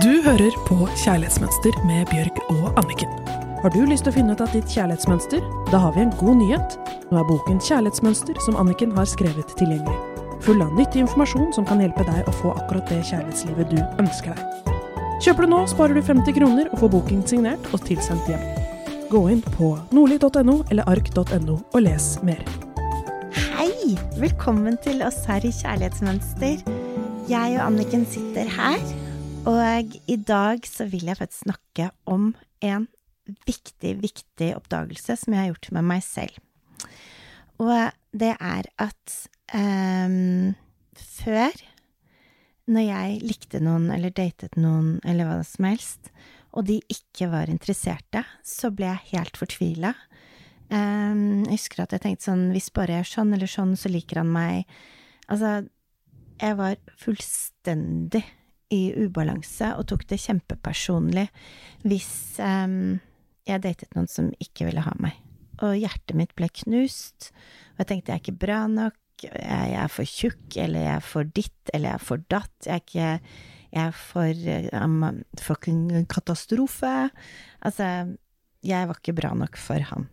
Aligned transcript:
Du 0.00 0.22
hører 0.24 0.54
på 0.64 0.76
Kjærlighetsmønster 0.96 1.74
med 1.84 2.06
Bjørg 2.08 2.38
og 2.48 2.78
Anniken. 2.80 3.10
Har 3.60 3.72
du 3.74 3.82
lyst 3.84 4.06
til 4.06 4.14
å 4.14 4.14
finne 4.14 4.32
ut 4.32 4.40
av 4.40 4.48
ditt 4.54 4.70
kjærlighetsmønster? 4.72 5.42
Da 5.68 5.80
har 5.82 5.92
vi 5.92 6.00
en 6.06 6.12
god 6.16 6.38
nyhet. 6.38 6.76
Nå 7.10 7.18
er 7.20 7.26
boken 7.28 7.58
Kjærlighetsmønster 7.60 8.38
som 8.46 8.56
Anniken 8.56 8.94
har 8.96 9.04
skrevet 9.10 9.52
tilgjengelig. 9.60 9.98
Full 10.46 10.62
av 10.64 10.72
nyttig 10.78 11.02
informasjon 11.02 11.50
som 11.52 11.66
kan 11.68 11.82
hjelpe 11.84 12.06
deg 12.08 12.30
å 12.30 12.34
få 12.38 12.54
akkurat 12.62 12.88
det 12.88 13.02
kjærlighetslivet 13.10 13.74
du 13.74 13.82
ønsker 14.00 14.40
deg. 14.40 14.72
Kjøper 15.20 15.44
du 15.44 15.52
nå, 15.52 15.60
sparer 15.68 15.98
du 15.98 16.02
50 16.06 16.38
kroner 16.38 16.72
og 16.72 16.80
får 16.80 16.94
boken 16.96 17.20
signert 17.28 17.68
og 17.74 17.84
tilsendt 17.84 18.32
hjem. 18.32 18.48
Gå 19.12 19.24
inn 19.34 19.44
på 19.58 19.74
nordli.no 19.92 20.62
eller 20.70 20.88
ark.no 20.88 21.58
og 21.60 21.80
les 21.84 22.08
mer. 22.24 22.40
Hei! 23.58 23.98
Velkommen 24.16 24.80
til 24.80 25.04
oss 25.04 25.20
her 25.28 25.44
i 25.44 25.52
Kjærlighetsmønster. 25.60 26.64
Jeg 27.28 27.60
og 27.60 27.66
Anniken 27.68 28.08
sitter 28.08 28.48
her, 28.56 28.80
og 29.50 29.98
i 30.10 30.16
dag 30.16 30.64
så 30.68 30.86
vil 30.90 31.10
jeg 31.10 31.18
faktisk 31.18 31.46
snakke 31.46 31.90
om 32.10 32.32
en 32.64 32.86
viktig, 33.46 33.94
viktig 34.02 34.52
oppdagelse 34.56 35.16
som 35.20 35.34
jeg 35.34 35.42
har 35.42 35.50
gjort 35.52 35.70
med 35.76 35.86
meg 35.92 36.04
selv. 36.04 36.38
Og 37.60 37.72
det 38.16 38.32
er 38.34 38.68
at 38.80 39.16
um, 39.54 40.54
før, 40.96 41.56
når 42.70 42.86
jeg 42.86 43.20
likte 43.26 43.60
noen 43.62 43.90
eller 43.94 44.14
datet 44.14 44.56
noen 44.60 44.98
eller 45.04 45.28
hva 45.28 45.40
som 45.46 45.68
helst, 45.68 46.12
og 46.50 46.66
de 46.66 46.80
ikke 46.90 47.28
var 47.30 47.50
interesserte, 47.52 48.24
så 48.42 48.72
ble 48.74 48.88
jeg 48.88 49.12
helt 49.14 49.38
fortvila. 49.38 49.92
Um, 50.70 51.44
jeg 51.46 51.60
husker 51.60 51.84
at 51.84 51.94
jeg 51.94 52.04
tenkte 52.06 52.30
sånn, 52.30 52.48
hvis 52.54 52.70
bare 52.74 52.98
jeg 52.98 53.06
er 53.06 53.12
sånn 53.12 53.34
eller 53.36 53.50
sånn, 53.50 53.76
så 53.78 53.90
liker 53.92 54.22
han 54.22 54.32
meg. 54.34 54.70
Altså, 55.30 55.60
jeg 56.40 56.56
var 56.58 56.78
fullstendig 56.98 58.24
i 58.70 58.92
ubalanse 58.96 59.72
og 59.76 59.88
tok 59.90 60.06
det 60.10 60.20
kjempepersonlig 60.22 61.26
hvis 61.82 62.12
um, 62.44 63.00
jeg 63.48 63.64
datet 63.64 63.96
noen 63.96 64.08
som 64.10 64.30
ikke 64.42 64.68
ville 64.68 64.84
ha 64.84 64.94
meg. 65.02 65.16
Og 65.64 65.76
hjertet 65.76 66.16
mitt 66.16 66.34
ble 66.38 66.48
knust, 66.62 67.32
og 67.74 67.82
jeg 67.82 67.90
tenkte 67.90 68.12
jeg 68.12 68.20
er 68.20 68.24
ikke 68.24 68.42
bra 68.46 68.60
nok, 68.70 68.98
jeg, 69.20 69.72
er 69.76 69.90
for 69.92 70.08
tjukk, 70.08 70.44
eller 70.56 70.86
jeg 70.86 70.94
er 70.94 71.04
for 71.04 71.32
ditt, 71.36 71.72
eller 71.74 71.90
jeg 71.90 71.98
er 71.98 72.06
for 72.06 72.28
datt, 72.32 72.54
jeg 72.64 72.76
er 72.76 72.84
ikke 72.84 73.10
jeg 73.70 73.86
er 73.86 73.94
for 73.94 74.48
um, 74.80 75.04
fucking 75.38 75.82
katastrofe. 76.10 76.94
Altså, 77.62 78.16
jeg 78.66 78.88
var 78.88 78.98
ikke 78.98 79.14
bra 79.20 79.30
nok 79.38 79.58
for 79.60 79.84
han. 79.92 80.08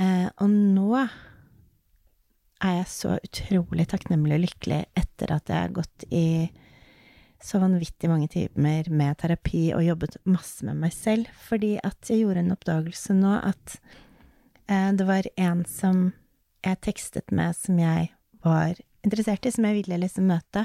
Uh, 0.00 0.26
og 0.42 0.50
nå 0.50 0.88
er 0.98 2.72
jeg 2.80 2.90
så 2.90 3.14
utrolig 3.20 3.86
takknemlig 3.92 4.38
og 4.38 4.44
lykkelig 4.48 4.80
etter 4.98 5.34
at 5.36 5.52
jeg 5.52 5.60
har 5.60 5.76
gått 5.76 6.06
i 6.10 6.26
så 7.44 7.60
vanvittig 7.60 8.08
mange 8.08 8.30
timer 8.32 8.88
med 8.88 9.18
terapi 9.20 9.66
og 9.76 9.84
jobbet 9.84 10.16
masse 10.24 10.64
med 10.64 10.78
meg 10.80 10.94
selv, 10.96 11.28
fordi 11.44 11.76
at 11.84 12.08
jeg 12.08 12.22
gjorde 12.22 12.40
en 12.40 12.54
oppdagelse 12.54 13.16
nå 13.18 13.34
at 13.36 13.78
eh, 14.70 14.90
det 14.96 15.06
var 15.08 15.28
en 15.36 15.64
som 15.68 16.06
jeg 16.64 16.80
tekstet 16.86 17.34
med 17.36 17.56
som 17.58 17.78
jeg 17.80 18.08
var 18.44 18.78
interessert 19.04 19.44
i, 19.44 19.52
som 19.52 19.66
jeg 19.68 19.82
ville 19.82 20.00
liksom 20.00 20.30
møte. 20.32 20.64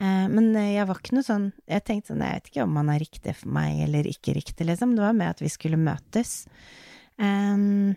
Eh, 0.00 0.24
men 0.32 0.50
jeg 0.58 0.88
var 0.88 0.98
ikke 0.98 1.14
noe 1.14 1.22
sånn 1.22 1.44
Jeg 1.70 1.84
tenkte 1.86 2.10
sånn, 2.10 2.24
jeg 2.26 2.40
vet 2.40 2.48
ikke 2.50 2.64
om 2.66 2.80
han 2.80 2.90
er 2.90 3.02
riktig 3.04 3.36
for 3.38 3.54
meg 3.54 3.84
eller 3.86 4.08
ikke 4.10 4.34
riktig, 4.34 4.66
liksom. 4.66 4.96
Det 4.96 5.06
var 5.06 5.14
med 5.14 5.36
at 5.36 5.44
vi 5.44 5.52
skulle 5.52 5.78
møtes. 5.78 6.40
Um, 7.22 7.94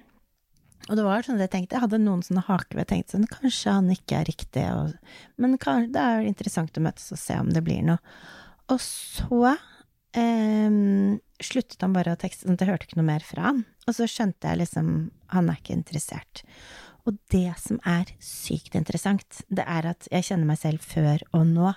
og 0.87 0.95
det 0.95 1.03
var 1.03 1.25
sånn 1.25 1.37
at 1.37 1.47
jeg 1.47 1.53
tenkte, 1.55 1.75
jeg 1.75 1.83
hadde 1.83 1.99
noen 2.03 2.23
sånne 2.23 2.45
haker 2.47 2.77
ved 2.77 2.85
jeg 2.85 2.91
tenkte 2.93 3.15
sånn, 3.17 3.29
kanskje 3.31 3.73
han 3.75 3.89
ikke 3.91 4.19
er 4.21 4.29
riktig, 4.29 4.65
og, 4.71 5.15
men 5.41 5.57
kan, 5.61 5.89
det 5.93 6.03
er 6.03 6.27
interessant 6.27 6.77
å 6.79 6.83
møtes 6.85 7.09
og 7.11 7.21
se 7.21 7.37
om 7.41 7.49
det 7.53 7.63
blir 7.65 7.81
noe. 7.87 7.99
Og 8.71 8.79
så 8.83 9.55
eh, 10.17 10.77
sluttet 11.43 11.83
han 11.83 11.95
bare 11.95 12.15
å 12.15 12.19
tekste, 12.19 12.45
sånn 12.45 12.57
at 12.57 12.63
jeg 12.63 12.71
hørte 12.71 12.89
ikke 12.89 12.99
noe 13.01 13.09
mer 13.09 13.25
fra 13.25 13.49
han. 13.49 13.63
Og 13.87 13.95
så 13.97 14.07
skjønte 14.11 14.51
jeg 14.51 14.61
liksom, 14.63 14.91
han 15.33 15.51
er 15.51 15.59
ikke 15.59 15.77
interessert. 15.77 16.43
Og 17.07 17.15
det 17.31 17.49
som 17.61 17.79
er 17.87 18.11
sykt 18.23 18.75
interessant, 18.75 19.41
det 19.47 19.63
er 19.63 19.87
at 19.93 20.09
jeg 20.11 20.27
kjenner 20.27 20.49
meg 20.49 20.59
selv 20.59 20.83
før 20.83 21.23
og 21.31 21.47
nå. 21.47 21.71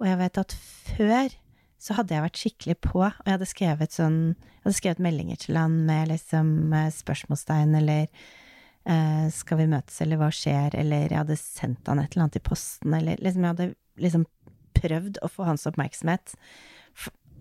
Og 0.00 0.08
jeg 0.08 0.20
vet 0.22 0.40
at 0.40 0.54
før 0.56 1.36
så 1.82 1.96
hadde 1.98 2.14
jeg 2.14 2.22
vært 2.22 2.38
skikkelig 2.38 2.76
på, 2.84 3.00
og 3.02 3.26
jeg 3.26 3.34
hadde 3.34 3.50
skrevet 3.50 3.96
sånn 3.96 4.18
Jeg 4.36 4.62
hadde 4.62 4.78
skrevet 4.78 5.02
meldinger 5.02 5.40
til 5.42 5.58
han 5.58 5.80
med 5.88 6.12
liksom 6.12 6.50
spørsmålstegn 6.94 7.74
eller 7.80 8.04
eh, 8.86 9.24
Skal 9.34 9.58
vi 9.64 9.70
møtes, 9.72 9.98
eller 10.04 10.20
hva 10.20 10.28
skjer, 10.34 10.76
eller 10.78 11.08
jeg 11.08 11.18
hadde 11.18 11.38
sendt 11.40 11.90
han 11.90 12.02
et 12.02 12.14
eller 12.14 12.28
annet 12.28 12.38
i 12.38 12.44
posten, 12.46 12.94
eller 12.98 13.18
liksom 13.18 13.46
Jeg 13.46 13.54
hadde 13.56 13.70
liksom 14.04 14.28
prøvd 14.78 15.18
å 15.22 15.30
få 15.30 15.46
hans 15.46 15.66
oppmerksomhet. 15.68 16.36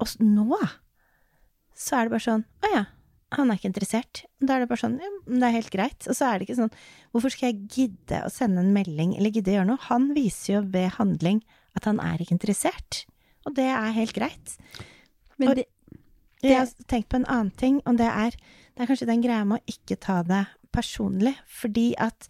Og 0.02 0.18
nå 0.26 0.58
så 1.78 1.98
er 1.98 2.08
det 2.08 2.14
bare 2.14 2.26
sånn 2.26 2.44
Å 2.66 2.74
ja, 2.74 2.82
han 3.38 3.50
er 3.50 3.58
ikke 3.58 3.70
interessert. 3.72 4.26
Da 4.44 4.56
er 4.56 4.64
det 4.64 4.72
bare 4.72 4.84
sånn 4.84 4.98
Ja, 5.02 5.10
det 5.30 5.48
er 5.48 5.58
helt 5.60 5.74
greit. 5.74 6.10
Og 6.10 6.18
så 6.18 6.28
er 6.28 6.40
det 6.40 6.48
ikke 6.48 6.60
sånn 6.60 6.76
Hvorfor 7.14 7.34
skal 7.34 7.52
jeg 7.52 7.70
gidde 7.78 8.26
å 8.26 8.34
sende 8.34 8.64
en 8.64 8.74
melding, 8.76 9.16
eller 9.18 9.34
gidde 9.34 9.54
å 9.54 9.60
gjøre 9.60 9.70
noe? 9.72 9.86
Han 9.88 10.12
viser 10.18 10.58
jo 10.58 10.66
ved 10.74 10.96
handling 10.98 11.42
at 11.78 11.88
han 11.88 12.02
er 12.04 12.20
ikke 12.20 12.36
interessert. 12.36 13.06
Og 13.48 13.56
det 13.58 13.68
er 13.74 13.96
helt 13.96 14.16
greit. 14.16 14.56
Men 15.42 15.56
det, 15.58 15.66
det, 16.42 16.50
jeg 16.50 16.60
har 16.60 16.74
tenkt 16.92 17.10
på 17.12 17.22
en 17.22 17.30
annen 17.30 17.54
ting, 17.58 17.82
og 17.86 17.98
det 18.02 18.10
er 18.10 18.36
Det 18.72 18.86
er 18.86 18.88
kanskje 18.88 19.10
den 19.10 19.22
greia 19.22 19.44
med 19.46 19.60
å 19.60 19.74
ikke 19.74 19.98
ta 20.00 20.22
det 20.24 20.46
personlig. 20.72 21.34
Fordi 21.52 21.92
at 22.00 22.30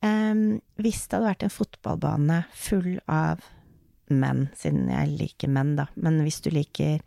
um, 0.00 0.62
hvis 0.80 1.04
det 1.04 1.18
hadde 1.18 1.28
vært 1.28 1.44
en 1.44 1.52
fotballbane 1.52 2.38
full 2.56 2.96
av 3.04 3.44
menn, 4.08 4.48
siden 4.56 4.88
jeg 4.88 5.12
liker 5.20 5.52
menn, 5.52 5.74
da, 5.76 5.86
men 5.94 6.22
hvis 6.24 6.40
du 6.44 6.48
liker 6.54 7.04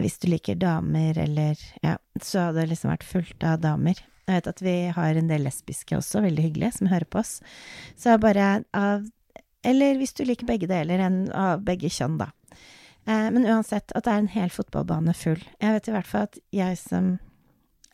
hvis 0.00 0.16
du 0.22 0.30
liker 0.30 0.56
damer, 0.56 1.18
eller 1.20 1.60
ja, 1.84 1.98
så 2.22 2.46
hadde 2.46 2.62
det 2.62 2.70
liksom 2.72 2.92
vært 2.92 3.04
fullt 3.04 3.44
av 3.44 3.60
damer. 3.60 3.98
Jeg 4.24 4.38
vet 4.38 4.50
at 4.52 4.62
vi 4.64 4.74
har 4.96 5.18
en 5.18 5.30
del 5.30 5.44
lesbiske 5.44 5.96
også, 5.98 6.22
veldig 6.24 6.46
hyggelige, 6.46 6.76
som 6.78 6.90
hører 6.90 7.08
på 7.10 7.20
oss. 7.20 7.40
Så 7.98 8.16
bare 8.22 8.62
av 8.76 9.08
Eller 9.60 9.98
hvis 10.00 10.14
du 10.16 10.22
liker 10.24 10.48
begge 10.48 10.64
deler, 10.70 11.02
en 11.04 11.26
av 11.36 11.60
begge 11.60 11.90
kjønn, 11.92 12.14
da. 12.16 12.30
Eh, 13.08 13.28
men 13.32 13.46
uansett, 13.46 13.92
at 13.96 14.06
det 14.06 14.12
er 14.12 14.22
en 14.22 14.32
hel 14.34 14.52
fotballbane 14.52 15.14
full. 15.16 15.40
Jeg 15.60 15.76
vet 15.76 15.88
i 15.88 15.96
hvert 15.96 16.10
fall 16.10 16.28
at 16.28 16.40
jeg 16.54 16.78
som 16.80 17.16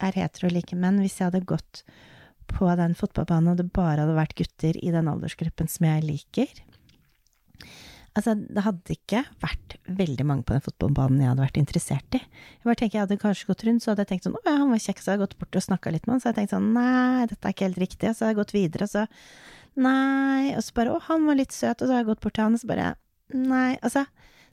er 0.03 0.19
hetero 0.19 0.51
like 0.53 0.77
menn, 0.77 1.01
hvis 1.01 1.21
jeg 1.21 1.31
hadde 1.31 1.47
gått 1.49 1.83
på 2.51 2.69
den 2.79 2.95
fotballbanen 2.95 3.55
og 3.55 3.61
det 3.61 3.73
bare 3.75 4.05
hadde 4.05 4.17
vært 4.17 4.37
gutter 4.39 4.77
i 4.79 4.93
den 4.95 5.09
aldersgruppen 5.11 5.71
som 5.71 5.89
jeg 5.89 6.05
liker 6.07 6.53
Altså, 8.17 8.33
det 8.33 8.63
hadde 8.65 8.95
ikke 8.95 9.21
vært 9.43 9.75
veldig 9.99 10.25
mange 10.25 10.47
på 10.49 10.55
den 10.55 10.63
fotballbanen 10.65 11.21
jeg 11.21 11.29
hadde 11.29 11.43
vært 11.43 11.59
interessert 11.61 12.17
i. 12.17 12.21
Jeg 12.23 12.65
bare 12.65 12.79
tenker, 12.81 12.97
jeg 12.97 13.05
hadde 13.05 13.19
kanskje 13.21 13.49
gått 13.51 13.65
rundt, 13.67 13.85
så 13.85 13.91
hadde 13.91 14.07
jeg 14.07 14.11
tenkt 14.15 14.25
sånn, 14.25 14.39
å 14.39 14.41
ja, 14.47 14.55
han 14.63 14.71
var 14.73 14.81
kjekk, 14.81 15.03
så 15.03 15.11
hadde 15.11 15.17
jeg 15.19 15.23
gått 15.27 15.35
bort 15.43 15.59
og 15.61 15.65
snakka 15.67 15.93
litt 15.93 16.07
med 16.09 16.15
han, 16.15 16.23
så 16.23 16.31
hadde 16.31 16.41
jeg 16.41 16.47
tenkt 16.47 16.55
sånn, 16.55 16.71
nei, 16.73 17.27
dette 17.29 17.51
er 17.51 17.53
ikke 17.53 17.67
helt 17.67 17.83
riktig, 17.83 18.09
og 18.09 18.17
så 18.17 18.25
hadde 18.25 18.33
jeg 18.33 18.39
gått 18.39 18.55
videre, 18.57 18.89
og 18.89 18.93
så, 18.95 19.05
nei, 19.85 20.55
og 20.55 20.65
så 20.65 20.79
bare, 20.81 20.95
å, 20.97 21.03
han 21.11 21.29
var 21.29 21.39
litt 21.43 21.53
søt, 21.53 21.77
og 21.77 21.85
så 21.85 21.91
hadde 21.93 22.01
jeg 22.01 22.09
gått 22.09 22.25
bort 22.25 22.37
til 22.39 22.47
han, 22.47 22.57
og 22.57 22.63
så 22.63 22.71
bare, 22.73 22.89
nei, 23.37 23.69
altså, 23.85 24.07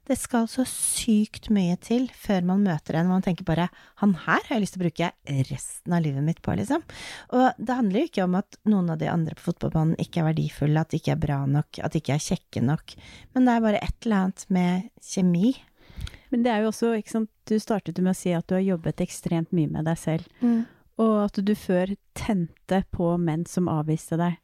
det 0.08 0.18
skal 0.19 0.50
så 0.52 0.66
sykt 0.68 1.47
mye 1.53 1.78
til 1.80 2.09
før 2.19 2.44
man 2.50 2.64
møter 2.66 2.97
en 3.00 3.08
og 3.08 3.16
man 3.16 3.25
tenker 3.25 3.47
bare 3.47 3.69
'han 4.02 4.16
her 4.25 4.41
har 4.47 4.56
jeg 4.56 4.64
lyst 4.64 4.75
til 4.75 4.81
å 4.81 4.88
bruke 4.88 5.12
resten 5.50 5.94
av 5.94 6.03
livet 6.03 6.24
mitt 6.24 6.41
på', 6.41 6.56
liksom. 6.59 6.84
Og 7.31 7.53
det 7.58 7.78
handler 7.78 8.00
jo 8.00 8.09
ikke 8.12 8.24
om 8.24 8.36
at 8.36 8.58
noen 8.66 8.90
av 8.90 8.97
de 9.00 9.08
andre 9.08 9.36
på 9.36 9.47
fotballbanen 9.47 9.96
ikke 9.96 10.19
er 10.19 10.34
verdifulle, 10.34 10.80
at 10.80 10.90
de 10.90 11.00
ikke 11.00 11.16
er 11.16 11.24
bra 11.24 11.46
nok, 11.46 11.80
at 11.80 11.94
de 11.94 12.02
ikke 12.02 12.18
er 12.18 12.28
kjekke 12.28 12.62
nok, 12.62 12.96
men 13.34 13.46
det 13.46 13.53
er 13.53 13.62
bare 13.62 13.84
et 13.84 14.06
eller 14.06 14.16
annet 14.18 14.46
med 14.50 14.90
kjemi. 15.00 15.56
Men 16.31 16.44
det 16.44 16.52
er 16.52 16.62
jo 16.62 16.72
også, 16.74 16.97
ikke 16.97 17.16
sant, 17.16 17.30
du 17.46 17.59
startet 17.59 18.00
med 18.00 18.12
å 18.12 18.18
si 18.18 18.34
at 18.34 18.47
du 18.47 18.56
har 18.56 18.66
jobbet 18.66 19.00
ekstremt 19.00 19.52
mye 19.53 19.72
med 19.72 19.86
deg 19.86 19.97
selv, 19.97 20.28
mm. 20.42 20.66
og 21.00 21.16
at 21.30 21.40
du 21.40 21.56
før 21.56 21.96
tente 22.13 22.84
på 22.92 23.18
menn 23.18 23.46
som 23.46 23.72
avviste 23.72 24.18
deg. 24.19 24.36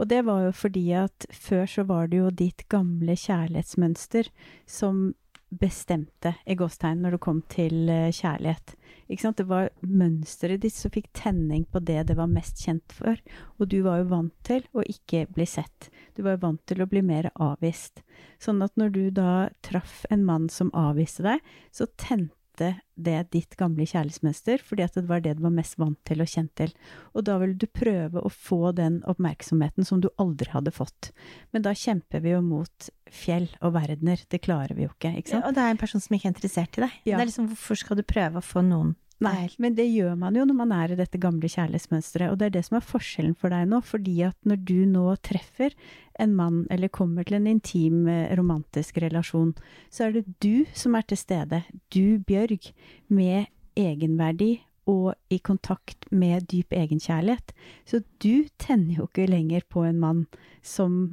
Og 0.00 0.08
det 0.08 0.22
var 0.24 0.46
jo 0.46 0.52
fordi 0.56 0.86
at 0.96 1.26
før 1.28 1.66
så 1.68 1.84
var 1.88 2.08
det 2.08 2.22
jo 2.22 2.30
ditt 2.32 2.64
gamle 2.72 3.16
kjærlighetsmønster 3.20 4.30
som 4.68 5.10
bestemte 5.50 6.32
i 6.46 6.54
gåstegn 6.54 7.02
når 7.02 7.16
det 7.16 7.22
kom 7.24 7.40
til 7.50 7.90
uh, 7.90 8.08
kjærlighet. 8.14 8.76
Det 9.10 9.46
var 9.50 9.72
mønsteret 9.82 10.62
ditt 10.62 10.76
som 10.76 10.92
fikk 10.94 11.08
tenning 11.16 11.64
på 11.66 11.82
det 11.82 12.04
det 12.06 12.16
var 12.16 12.30
mest 12.30 12.62
kjent 12.62 12.94
for. 12.94 13.18
Og 13.58 13.68
du 13.68 13.80
var 13.82 14.00
jo 14.00 14.10
vant 14.12 14.34
til 14.46 14.62
å 14.72 14.86
ikke 14.86 15.26
bli 15.34 15.46
sett. 15.50 15.90
Du 16.14 16.22
var 16.22 16.38
jo 16.38 16.44
vant 16.46 16.62
til 16.70 16.80
å 16.80 16.88
bli 16.88 17.02
mer 17.02 17.32
avvist. 17.34 18.04
Sånn 18.38 18.62
at 18.62 18.76
når 18.78 18.94
du 18.94 19.02
da 19.14 19.32
traff 19.66 20.04
en 20.10 20.24
mann 20.24 20.48
som 20.48 20.70
avviste 20.72 21.26
deg, 21.26 21.42
så 21.74 21.90
tente 21.98 22.39
viste 22.60 22.80
det 23.00 23.30
ditt 23.32 23.56
gamle 23.56 23.86
kjærlighetsmønster, 23.88 24.60
fordi 24.60 24.84
at 24.84 24.94
det 24.94 25.08
var 25.08 25.22
det 25.24 25.38
du 25.38 25.42
var 25.42 25.54
mest 25.54 25.78
vant 25.80 25.98
til 26.04 26.20
og 26.20 26.28
kjent 26.28 26.52
til. 26.58 26.72
Og 27.14 27.24
da 27.24 27.38
vil 27.40 27.54
du 27.56 27.66
prøve 27.66 28.20
å 28.20 28.28
få 28.28 28.72
den 28.76 29.00
oppmerksomheten 29.08 29.86
som 29.88 30.00
du 30.00 30.10
aldri 30.18 30.50
hadde 30.52 30.70
fått. 30.70 31.12
Men 31.52 31.64
da 31.64 31.72
kjemper 31.72 32.20
vi 32.20 32.34
jo 32.34 32.42
mot 32.44 32.90
fjell 33.08 33.48
og 33.62 33.72
verdener. 33.78 34.20
Det 34.28 34.42
klarer 34.44 34.76
vi 34.76 34.84
jo 34.84 34.92
ikke, 34.92 35.14
ikke 35.16 35.32
sant? 35.32 35.44
Ja, 35.44 35.48
og 35.48 35.56
det 35.56 35.64
er 35.64 35.72
en 35.72 35.80
person 35.80 36.00
som 36.00 36.16
ikke 36.16 36.28
er 36.28 36.34
interessert 36.34 36.76
i 36.76 36.84
deg. 36.84 36.98
Ja. 37.08 37.16
Det 37.16 37.22
er 37.22 37.30
liksom, 37.32 37.48
hvorfor 37.54 37.80
skal 37.80 38.00
du 38.00 38.04
prøve 38.04 38.42
å 38.42 38.44
få 38.44 38.64
noen 38.66 38.94
Nei, 39.20 39.50
men 39.60 39.74
det 39.76 39.84
gjør 39.84 40.14
man 40.16 40.36
jo 40.38 40.46
når 40.48 40.56
man 40.56 40.70
er 40.72 40.94
i 40.94 40.96
dette 40.96 41.20
gamle 41.20 41.48
kjærlighetsmønsteret. 41.52 42.32
Og 42.32 42.38
det 42.40 42.46
er 42.48 42.54
det 42.54 42.62
som 42.64 42.78
er 42.78 42.86
forskjellen 42.88 43.34
for 43.36 43.52
deg 43.52 43.66
nå. 43.68 43.82
Fordi 43.84 44.14
at 44.30 44.36
når 44.48 44.62
du 44.64 44.78
nå 44.88 45.04
treffer 45.26 45.76
en 46.20 46.32
mann, 46.38 46.62
eller 46.72 46.92
kommer 46.92 47.28
til 47.28 47.36
en 47.36 47.50
intim, 47.50 48.06
eh, 48.08 48.32
romantisk 48.38 49.02
relasjon, 49.04 49.52
så 49.92 50.06
er 50.06 50.16
det 50.16 50.24
du 50.40 50.64
som 50.72 50.96
er 50.96 51.04
til 51.04 51.20
stede. 51.20 51.62
Du, 51.92 52.16
Bjørg, 52.24 52.72
med 53.12 53.52
egenverdi 53.76 54.54
og 54.88 55.12
i 55.28 55.38
kontakt 55.44 56.08
med 56.10 56.48
dyp 56.48 56.72
egenkjærlighet. 56.72 57.52
Så 57.84 58.00
du 58.24 58.48
tenner 58.58 59.02
jo 59.02 59.08
ikke 59.10 59.28
lenger 59.28 59.68
på 59.68 59.84
en 59.84 60.00
mann 60.00 60.26
som 60.64 61.12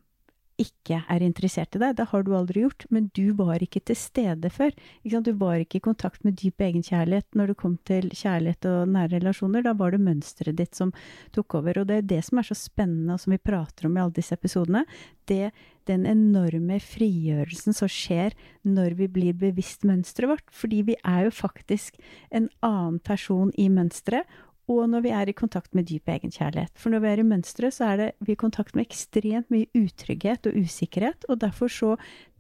ikke 0.58 1.04
er 1.06 1.24
interessert 1.24 1.76
i 1.78 1.82
deg. 1.82 1.96
Det 2.00 2.08
har 2.12 2.24
du 2.26 2.32
aldri 2.36 2.64
gjort, 2.64 2.86
men 2.94 3.10
du 3.16 3.32
var 3.38 3.62
ikke 3.64 3.82
til 3.86 3.98
stede 4.00 4.50
før. 4.54 4.74
Du 5.06 5.32
var 5.38 5.62
ikke 5.62 5.80
i 5.80 5.86
kontakt 5.88 6.26
med 6.26 6.38
dyp 6.42 6.62
egenkjærlighet 6.66 7.38
når 7.38 7.52
det 7.52 7.58
kom 7.62 7.78
til 7.88 8.10
kjærlighet 8.10 8.68
og 8.70 8.92
nære 8.96 9.20
relasjoner. 9.20 9.66
Da 9.66 9.76
var 9.78 9.94
det 9.94 10.02
mønsteret 10.02 10.58
ditt 10.58 10.78
som 10.78 10.94
tok 11.36 11.60
over. 11.62 11.82
Og 11.82 11.90
det 11.90 12.02
er 12.02 12.10
det 12.10 12.24
som 12.26 12.42
er 12.42 12.50
så 12.50 12.58
spennende, 12.58 13.14
og 13.14 13.22
som 13.24 13.36
vi 13.36 13.42
prater 13.42 13.90
om 13.90 13.98
i 13.98 14.04
alle 14.04 14.18
disse 14.18 14.38
episodene. 14.38 14.86
Det, 15.30 15.52
den 15.88 16.08
enorme 16.10 16.80
frigjørelsen 16.84 17.76
som 17.76 17.92
skjer 17.92 18.36
når 18.68 18.98
vi 18.98 19.10
blir 19.12 19.38
bevisst 19.38 19.86
mønsteret 19.88 20.34
vårt. 20.34 20.50
Fordi 20.52 20.82
vi 20.90 20.98
er 21.04 21.28
jo 21.28 21.38
faktisk 21.38 22.02
en 22.32 22.50
annen 22.66 23.00
person 23.04 23.54
i 23.60 23.70
mønsteret, 23.70 24.26
og 24.68 24.84
når 24.92 25.04
vi 25.06 25.12
er 25.16 25.30
i 25.32 25.36
kontakt 25.36 25.76
med 25.78 25.88
dyp 25.88 26.10
egenkjærlighet. 26.12 26.74
For 26.76 26.92
når 26.92 27.04
vi 27.04 27.10
er 27.10 27.22
i 27.22 27.28
mønsteret, 27.28 27.76
så 27.76 27.86
er 27.88 28.00
det 28.02 28.08
vi 28.20 28.34
er 28.34 28.38
i 28.38 28.42
kontakt 28.42 28.76
med 28.76 28.84
ekstremt 28.84 29.52
mye 29.54 29.70
utrygghet 29.78 30.50
og 30.50 30.58
usikkerhet, 30.60 31.24
og 31.32 31.40
derfor 31.44 31.72
så 31.72 31.94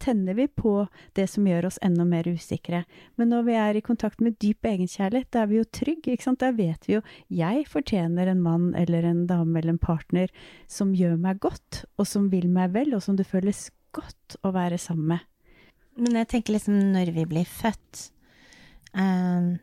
tenner 0.04 0.36
vi 0.38 0.50
på 0.52 0.74
det 1.16 1.30
som 1.32 1.48
gjør 1.48 1.70
oss 1.70 1.80
enda 1.86 2.04
mer 2.08 2.28
usikre. 2.28 2.84
Men 3.16 3.32
når 3.32 3.48
vi 3.48 3.56
er 3.62 3.80
i 3.80 3.86
kontakt 3.86 4.22
med 4.24 4.36
dyp 4.44 4.68
egenkjærlighet, 4.68 5.32
da 5.32 5.46
er 5.46 5.52
vi 5.54 5.62
jo 5.62 5.70
trygge, 5.80 6.14
ikke 6.14 6.28
sant. 6.28 6.44
Da 6.44 6.52
vet 6.54 6.84
vi 6.90 6.98
jo 6.98 7.02
jeg 7.34 7.64
fortjener 7.72 8.28
en 8.28 8.44
mann 8.44 8.74
eller 8.78 9.08
en 9.08 9.24
dame 9.30 9.58
eller 9.58 9.78
en 9.78 9.82
partner 9.82 10.34
som 10.68 10.94
gjør 10.96 11.16
meg 11.24 11.40
godt, 11.44 11.86
og 11.98 12.12
som 12.12 12.28
vil 12.34 12.52
meg 12.52 12.76
vel, 12.76 12.94
og 12.98 13.06
som 13.08 13.16
det 13.16 13.30
føles 13.30 13.70
godt 13.96 14.38
å 14.44 14.52
være 14.56 14.78
sammen 14.82 15.16
med. 15.16 15.26
Men 15.98 16.20
jeg 16.20 16.30
tenker 16.36 16.54
liksom 16.54 16.78
når 16.94 17.16
vi 17.16 17.26
blir 17.26 17.48
født 17.50 18.12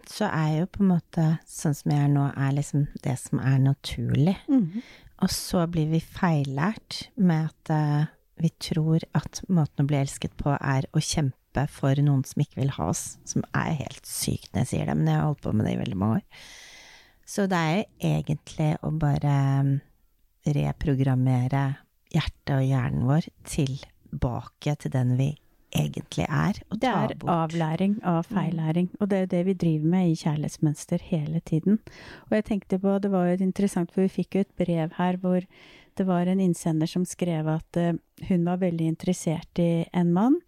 så 0.06 0.28
er 0.28 0.50
jo 0.60 0.66
på 0.70 0.82
en 0.84 0.92
måte 0.92 1.24
sånn 1.50 1.74
som 1.74 1.94
jeg 1.94 2.06
er 2.06 2.12
nå, 2.12 2.28
er 2.38 2.52
liksom 2.54 2.86
det 3.02 3.16
som 3.18 3.40
er 3.42 3.56
naturlig. 3.62 4.36
Mm. 4.46 4.82
Og 5.24 5.32
så 5.32 5.64
blir 5.70 5.88
vi 5.90 6.02
feillært 6.02 7.08
med 7.16 7.48
at 7.48 7.72
uh, 7.74 8.12
vi 8.40 8.50
tror 8.62 9.04
at 9.14 9.42
måten 9.48 9.84
å 9.84 9.88
bli 9.88 10.00
elsket 10.00 10.36
på 10.40 10.54
er 10.58 10.86
å 10.92 11.02
kjempe 11.02 11.66
for 11.70 11.98
noen 12.02 12.24
som 12.26 12.42
ikke 12.42 12.60
vil 12.62 12.74
ha 12.76 12.88
oss, 12.90 13.16
som 13.26 13.46
er 13.54 13.76
helt 13.78 14.06
sykt 14.08 14.50
når 14.52 14.64
jeg 14.64 14.72
sier 14.72 14.90
det, 14.90 14.96
men 14.98 15.10
jeg 15.10 15.20
har 15.20 15.28
holdt 15.28 15.44
på 15.44 15.54
med 15.54 15.68
det 15.68 15.76
i 15.76 15.82
veldig 15.82 15.98
mange 16.00 16.20
år. 16.20 16.46
Så 17.24 17.46
det 17.48 17.58
er 17.58 17.76
jo 17.76 17.84
egentlig 18.10 18.70
å 18.84 18.90
bare 19.00 19.34
ehm, 19.54 19.70
reprogrammere 20.44 21.62
hjertet 22.12 22.56
og 22.58 22.66
hjernen 22.66 23.06
vår 23.08 23.30
tilbake 23.48 24.74
til 24.82 24.92
den 24.92 25.14
vi 25.18 25.30
egentlig 25.74 26.26
er 26.28 26.58
bort. 26.68 26.80
Det 26.80 26.90
er 26.90 27.14
avlæring 27.30 27.96
av 28.02 28.24
mm. 28.24 28.34
feillæring, 28.34 28.90
og 29.00 29.10
det 29.10 29.16
er 29.16 29.24
jo 29.24 29.30
det 29.34 29.44
vi 29.46 29.54
driver 29.64 29.94
med 29.94 30.10
i 30.10 30.18
kjærlighetsmønster 30.18 31.06
hele 31.10 31.40
tiden. 31.40 31.78
Og 32.30 32.36
jeg 32.38 32.46
tenkte 32.50 32.78
på, 32.78 32.98
det 32.98 33.10
var 33.12 33.28
jo 33.28 33.38
interessant, 33.44 33.92
for 33.92 34.04
vi 34.04 34.12
fikk 34.20 34.36
jo 34.36 34.44
et 34.44 34.54
brev 34.58 34.94
her 34.98 35.18
hvor 35.22 35.46
det 35.94 36.06
var 36.08 36.26
en 36.26 36.42
innsender 36.42 36.90
som 36.90 37.04
skrev 37.06 37.48
at 37.50 37.78
uh, 37.78 37.94
hun 38.28 38.46
var 38.46 38.62
veldig 38.62 38.86
interessert 38.94 39.62
i 39.62 39.84
en 39.92 40.12
mann, 40.14 40.40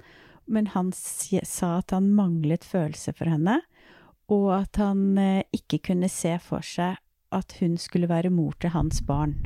men 0.46 0.70
han 0.74 0.92
sa 0.94 1.78
at 1.78 1.94
han 1.94 2.12
manglet 2.14 2.64
følelse 2.66 3.14
for 3.14 3.30
henne, 3.30 3.60
og 4.30 4.48
at 4.60 4.78
han 4.82 5.18
uh, 5.18 5.42
ikke 5.54 5.82
kunne 5.90 6.10
se 6.10 6.34
for 6.42 6.66
seg 6.66 6.98
at 7.34 7.56
hun 7.60 7.76
skulle 7.78 8.08
være 8.10 8.30
mor 8.30 8.54
til 8.62 8.74
hans 8.74 9.02
barn. 9.06 9.38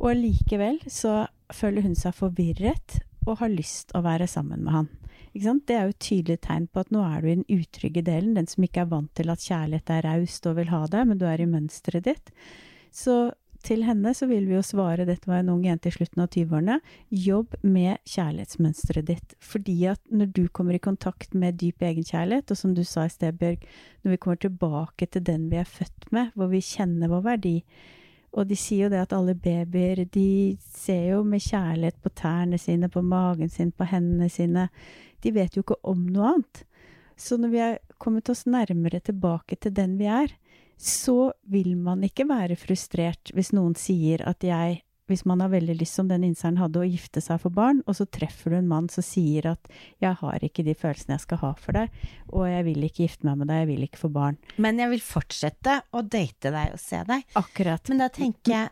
Og 0.00 0.16
likevel 0.18 0.80
så 0.90 1.26
føler 1.52 1.84
hun 1.84 1.96
seg 1.96 2.16
forvirret 2.16 3.00
og 3.24 3.40
har 3.40 3.52
lyst 3.52 3.94
å 3.94 4.02
være 4.04 4.28
sammen 4.30 4.64
med 4.64 4.74
han. 4.74 4.90
Det 5.34 5.74
er 5.74 5.88
jo 5.88 5.94
et 5.94 6.04
tydelig 6.04 6.40
tegn 6.46 6.68
på 6.70 6.84
at 6.84 6.92
nå 6.94 7.00
er 7.02 7.22
du 7.22 7.28
i 7.28 7.38
den 7.40 7.48
utrygge 7.50 8.04
delen, 8.06 8.36
den 8.36 8.46
som 8.46 8.66
ikke 8.66 8.84
er 8.84 8.92
vant 8.92 9.10
til 9.18 9.32
at 9.32 9.42
kjærlighet 9.42 9.90
er 9.90 10.06
raust 10.06 10.46
og 10.46 10.60
vil 10.60 10.70
ha 10.70 10.84
deg, 10.90 11.08
men 11.10 11.18
du 11.18 11.24
er 11.26 11.42
i 11.42 11.48
mønsteret 11.50 12.06
ditt. 12.06 12.30
Så 12.94 13.32
til 13.64 13.82
henne 13.86 14.12
så 14.14 14.28
vil 14.28 14.44
vi 14.46 14.54
jo 14.58 14.62
svare, 14.62 15.06
dette 15.08 15.28
var 15.30 15.40
en 15.40 15.50
ung 15.54 15.64
jente 15.64 15.88
i 15.88 15.94
slutten 15.94 16.22
av 16.22 16.28
20-årene, 16.34 16.76
jobb 17.24 17.56
med 17.64 18.02
kjærlighetsmønsteret 18.12 19.08
ditt. 19.08 19.34
Fordi 19.40 19.78
at 19.94 20.02
når 20.12 20.30
du 20.36 20.42
kommer 20.52 20.76
i 20.76 20.82
kontakt 20.84 21.32
med 21.32 21.56
dyp 21.62 21.82
egenkjærlighet, 21.82 22.52
og 22.52 22.60
som 22.60 22.74
du 22.76 22.84
sa 22.84 23.06
i 23.08 23.12
sted, 23.14 23.38
Bjørg, 23.40 23.64
når 24.04 24.14
vi 24.14 24.20
kommer 24.20 24.42
tilbake 24.42 25.08
til 25.08 25.24
den 25.24 25.48
vi 25.50 25.62
er 25.62 25.70
født 25.70 26.10
med, 26.12 26.34
hvor 26.36 26.52
vi 26.52 26.60
kjenner 26.64 27.10
vår 27.10 27.24
verdi, 27.30 27.56
og 28.34 28.48
de 28.50 28.56
sier 28.58 28.88
jo 28.88 28.92
det 28.92 29.00
at 29.04 29.14
alle 29.14 29.36
babyer, 29.38 30.04
de 30.10 30.56
ser 30.58 31.12
jo 31.12 31.22
med 31.26 31.42
kjærlighet 31.44 32.00
på 32.02 32.10
tærne 32.18 32.58
sine, 32.58 32.90
på 32.90 33.02
magen 33.02 33.50
sin, 33.52 33.70
på 33.70 33.86
hendene 33.86 34.28
sine. 34.32 34.68
De 35.22 35.32
vet 35.34 35.54
jo 35.54 35.62
ikke 35.62 35.78
om 35.86 36.06
noe 36.10 36.32
annet. 36.32 36.64
Så 37.16 37.38
når 37.38 37.52
vi 37.52 37.60
er 37.62 37.78
kommet 38.02 38.30
oss 38.32 38.42
nærmere 38.50 38.98
tilbake 39.06 39.56
til 39.62 39.74
den 39.76 39.94
vi 40.00 40.08
er, 40.10 40.34
så 40.74 41.30
vil 41.46 41.76
man 41.78 42.02
ikke 42.02 42.26
være 42.26 42.58
frustrert 42.58 43.30
hvis 43.34 43.52
noen 43.54 43.76
sier 43.78 44.24
at 44.26 44.42
jeg 44.42 44.82
hvis 45.10 45.24
man 45.28 45.42
har 45.44 45.52
veldig 45.52 45.76
lyst, 45.80 45.98
som 45.98 46.08
den 46.08 46.24
innseren 46.26 46.58
hadde, 46.60 46.80
å 46.80 46.88
gifte 46.88 47.20
seg 47.24 47.40
for 47.42 47.54
barn, 47.54 47.82
og 47.86 47.98
så 47.98 48.06
treffer 48.06 48.54
du 48.54 48.58
en 48.58 48.70
mann 48.70 48.88
som 48.88 49.04
sier 49.04 49.46
at 49.50 49.68
'jeg 50.00 50.14
har 50.20 50.38
ikke 50.40 50.64
de 50.64 50.74
følelsene 50.74 51.14
jeg 51.14 51.26
skal 51.26 51.38
ha 51.38 51.52
for 51.54 51.72
deg', 51.72 51.90
og 52.32 52.46
'jeg 52.48 52.64
vil 52.64 52.84
ikke 52.84 53.04
gifte 53.04 53.24
meg 53.24 53.38
med 53.38 53.48
deg, 53.48 53.56
jeg 53.56 53.68
vil 53.68 53.88
ikke 53.88 54.02
få 54.04 54.12
barn'. 54.12 54.38
Men 54.56 54.78
jeg 54.78 54.90
vil 54.90 55.00
fortsette 55.00 55.82
å 55.92 56.02
date 56.02 56.50
deg 56.50 56.72
og 56.72 56.80
se 56.80 57.04
deg. 57.04 57.24
Akkurat. 57.34 57.88
Men 57.88 57.98
da 57.98 58.08
tenker 58.08 58.52
jeg 58.52 58.68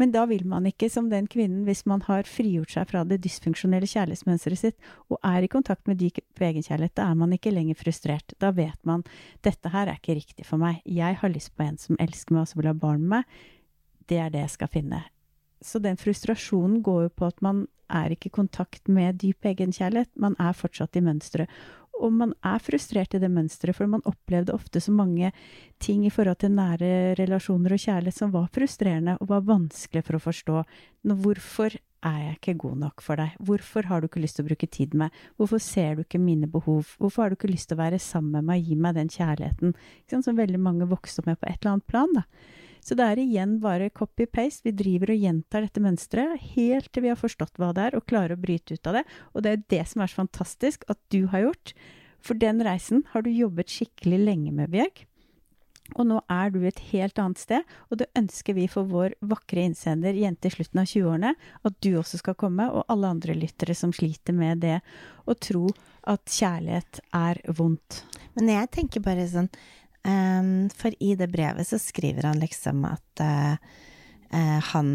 men 0.00 0.12
da 0.12 0.24
vil 0.26 0.44
man 0.48 0.64
ikke, 0.66 0.88
som 0.90 1.10
den 1.12 1.26
kvinnen, 1.30 1.66
hvis 1.68 1.84
man 1.86 2.00
har 2.08 2.24
frigjort 2.24 2.72
seg 2.72 2.88
fra 2.88 3.04
det 3.04 3.20
dysfunksjonelle 3.22 3.86
kjærlighetsmønsteret 3.86 4.58
sitt, 4.58 4.78
og 5.12 5.20
er 5.22 5.44
i 5.44 5.50
kontakt 5.52 5.86
med 5.86 6.00
dyp 6.00 6.18
egenkjærlighet, 6.40 6.96
da 6.96 7.10
er 7.10 7.18
man 7.20 7.34
ikke 7.36 7.52
lenger 7.52 7.78
frustrert. 7.78 8.34
Da 8.40 8.50
vet 8.56 8.78
man 8.88 9.04
dette 9.44 9.72
her 9.72 9.92
er 9.92 10.00
ikke 10.00 10.16
riktig 10.16 10.48
for 10.48 10.62
meg. 10.62 10.80
Jeg 10.88 11.20
har 11.20 11.32
lyst 11.32 11.52
på 11.56 11.66
en 11.66 11.78
som 11.78 12.00
elsker 12.00 12.34
meg 12.34 12.46
og 12.46 12.48
som 12.50 12.62
vil 12.62 12.72
ha 12.72 12.76
barn 12.86 13.04
med 13.04 13.18
meg. 13.18 13.42
Det 14.08 14.18
er 14.18 14.32
det 14.32 14.46
jeg 14.46 14.56
skal 14.56 14.72
finne. 14.72 15.04
Så 15.64 15.80
den 15.82 15.98
frustrasjonen 16.00 16.82
går 16.84 17.06
jo 17.06 17.14
på 17.20 17.28
at 17.30 17.44
man 17.44 17.66
er 17.92 18.14
ikke 18.14 18.30
i 18.30 18.34
kontakt 18.38 18.88
med 18.88 19.20
dyp 19.20 19.46
egenkjærlighet. 19.52 20.10
Man 20.20 20.36
er 20.40 20.56
fortsatt 20.56 20.96
i 20.96 21.04
mønsteret. 21.04 21.50
Og 22.02 22.10
man 22.16 22.32
er 22.42 22.58
frustrert 22.62 23.14
i 23.14 23.20
det 23.20 23.28
mønsteret, 23.30 23.76
for 23.76 23.86
man 23.90 24.02
opplevde 24.08 24.54
ofte 24.56 24.80
så 24.80 24.90
mange 24.94 25.28
ting 25.82 26.06
i 26.06 26.10
forhold 26.10 26.40
til 26.40 26.54
nære 26.56 27.14
relasjoner 27.20 27.76
og 27.76 27.82
kjærlighet 27.84 28.16
som 28.16 28.32
var 28.32 28.48
frustrerende 28.54 29.18
og 29.20 29.28
var 29.30 29.44
vanskelig 29.46 30.02
for 30.06 30.18
å 30.18 30.22
forstå. 30.24 30.62
Nå, 31.06 31.18
hvorfor 31.22 31.76
er 32.02 32.18
jeg 32.24 32.38
ikke 32.38 32.56
god 32.64 32.80
nok 32.80 33.04
for 33.04 33.20
deg? 33.20 33.36
Hvorfor 33.38 33.86
har 33.86 34.00
du 34.00 34.08
ikke 34.08 34.24
lyst 34.24 34.40
til 34.40 34.46
å 34.46 34.48
bruke 34.48 34.70
tid 34.72 34.96
med? 34.98 35.14
Hvorfor 35.38 35.62
ser 35.62 35.94
du 35.94 36.02
ikke 36.02 36.22
mine 36.22 36.48
behov? 36.50 36.96
Hvorfor 36.98 37.22
har 37.22 37.30
du 37.30 37.38
ikke 37.38 37.52
lyst 37.52 37.70
til 37.70 37.78
å 37.78 37.84
være 37.84 38.00
sammen 38.02 38.40
med 38.40 38.48
meg 38.48 38.64
og 38.64 38.72
gi 38.72 38.80
meg 38.88 38.98
den 38.98 39.12
kjærligheten? 39.12 39.76
Som 40.16 40.40
veldig 40.40 40.58
mange 40.64 40.90
vokste 40.90 41.22
opp 41.22 41.30
med 41.30 41.38
på 41.38 41.50
et 41.52 41.60
eller 41.60 41.76
annet 41.76 41.90
plan. 41.92 42.18
da. 42.18 42.26
Så 42.82 42.96
det 42.98 43.06
er 43.06 43.22
igjen 43.22 43.56
bare 43.62 43.92
copy-paste. 43.94 44.66
Vi 44.66 44.74
driver 44.74 45.14
og 45.14 45.22
gjentar 45.22 45.62
dette 45.62 45.82
mønsteret 45.82 46.42
helt 46.56 46.90
til 46.90 47.06
vi 47.06 47.12
har 47.12 47.20
forstått 47.20 47.60
hva 47.62 47.70
det 47.76 47.88
er, 47.88 47.96
og 47.96 48.08
klarer 48.10 48.34
å 48.34 48.42
bryte 48.42 48.74
ut 48.74 48.90
av 48.90 48.98
det. 48.98 49.04
Og 49.32 49.46
det 49.46 49.52
er 49.52 49.64
det 49.76 49.84
som 49.92 50.02
er 50.02 50.10
så 50.10 50.22
fantastisk 50.24 50.84
at 50.90 50.98
du 51.14 51.24
har 51.30 51.46
gjort. 51.46 51.76
For 52.22 52.38
den 52.38 52.62
reisen 52.66 53.06
har 53.14 53.22
du 53.22 53.30
jobbet 53.30 53.70
skikkelig 53.70 54.20
lenge 54.26 54.54
med, 54.54 54.70
Bjørg. 54.74 55.06
Og 55.98 56.06
nå 56.08 56.20
er 56.30 56.52
du 56.54 56.62
et 56.64 56.78
helt 56.92 57.18
annet 57.20 57.40
sted, 57.40 57.66
og 57.90 57.98
det 58.00 58.08
ønsker 58.16 58.56
vi 58.56 58.68
for 58.70 58.88
vår 58.88 59.16
vakre 59.28 59.64
innsender, 59.66 60.16
jente 60.16 60.48
i 60.48 60.54
slutten 60.54 60.80
av 60.80 60.88
20-årene, 60.88 61.32
at 61.68 61.78
du 61.84 61.90
også 62.00 62.20
skal 62.22 62.38
komme, 62.38 62.68
og 62.70 62.86
alle 62.92 63.10
andre 63.12 63.36
lyttere 63.36 63.76
som 63.76 63.92
sliter 63.92 64.36
med 64.36 64.62
det, 64.64 64.78
og 65.26 65.40
tro 65.42 65.66
at 66.08 66.24
kjærlighet 66.30 67.02
er 67.18 67.42
vondt. 67.58 68.02
Men 68.38 68.48
jeg 68.54 68.70
tenker 68.72 69.04
bare 69.04 69.28
sånn 69.28 69.50
for 70.02 70.94
i 70.98 71.12
det 71.14 71.28
brevet 71.30 71.68
så 71.68 71.78
skriver 71.78 72.26
han 72.26 72.40
liksom 72.42 72.80
at 72.88 73.22
uh, 73.22 73.54
uh, 74.34 74.58
han 74.72 74.88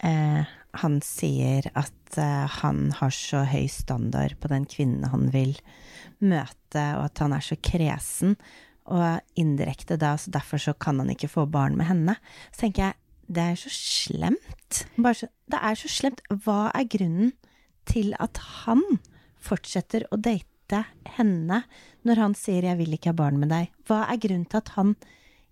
uh, 0.00 0.54
Han 0.76 1.00
sier 1.04 1.70
at 1.72 2.16
han 2.16 2.92
har 2.96 3.12
så 3.12 3.42
høy 3.48 3.66
standard 3.72 4.34
på 4.40 4.48
den 4.48 4.66
kvinnen 4.68 5.08
han 5.08 5.30
vil 5.32 5.56
møte, 6.20 6.82
og 6.96 7.06
at 7.08 7.20
han 7.20 7.32
er 7.32 7.44
så 7.44 7.56
kresen, 7.60 8.36
og 8.84 9.40
indirekte 9.40 9.96
da, 10.00 10.14
så 10.20 10.30
derfor 10.32 10.60
så 10.62 10.74
kan 10.78 11.00
han 11.00 11.10
ikke 11.12 11.30
få 11.32 11.46
barn 11.50 11.76
med 11.76 11.88
henne. 11.88 12.14
Så 12.52 12.66
tenker 12.66 12.84
jeg, 12.86 12.98
det 13.26 13.42
er 13.42 13.58
så 13.58 13.72
slemt. 13.72 14.84
Så, 15.18 15.28
det 15.50 15.60
er 15.60 15.80
så 15.80 15.90
slemt. 15.90 16.22
Hva 16.30 16.70
er 16.76 16.88
grunnen 16.92 17.32
til 17.88 18.14
at 18.22 18.38
han 18.64 18.84
fortsetter 19.42 20.06
å 20.10 20.18
date 20.20 20.55
møte 20.66 20.84
henne 21.16 21.64
når 22.04 22.16
han 22.16 22.34
sier 22.34 22.62
'jeg 22.62 22.78
vil 22.78 22.94
ikke 22.94 23.10
ha 23.10 23.12
barn 23.12 23.38
med 23.38 23.48
deg'? 23.50 23.70
Hva 23.86 24.10
er 24.10 24.18
grunnen 24.18 24.48
til 24.48 24.58
at 24.58 24.68
han 24.76 24.96